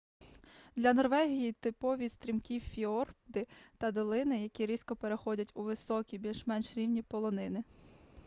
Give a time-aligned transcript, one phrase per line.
[0.75, 7.63] для норвегії типові стрімкі фіорди та долини які різко переходять у високі більш-менш рівні полонини